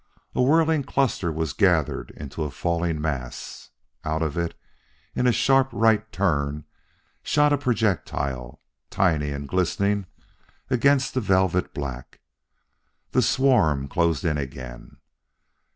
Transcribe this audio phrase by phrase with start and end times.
[0.33, 3.69] A whirling cluster was gathered into a falling mass.
[4.03, 4.55] Out of it
[5.13, 6.65] in a sharp right turn
[7.21, 8.59] shot a projectile,
[8.89, 10.07] tiny and glistening
[10.71, 12.19] against the velvet black.
[13.11, 14.97] The swarm closed in again....